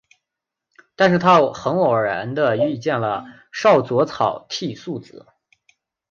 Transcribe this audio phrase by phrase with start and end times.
[0.95, 5.27] 但是他很偶然地遇见了少佐草剃素子。